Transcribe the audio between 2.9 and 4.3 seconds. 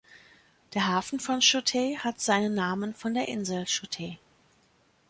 von der Insel Shute.